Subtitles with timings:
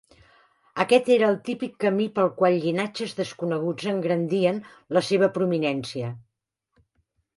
[0.83, 4.63] Aquest era el típic camí pel qual llinatges desconeguts engrandien
[4.99, 6.11] la seva prominència.